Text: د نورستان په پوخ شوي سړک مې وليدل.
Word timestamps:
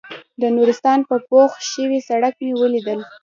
د 0.41 0.43
نورستان 0.55 0.99
په 1.09 1.15
پوخ 1.27 1.51
شوي 1.71 1.99
سړک 2.09 2.33
مې 2.43 2.51
وليدل. 2.59 2.99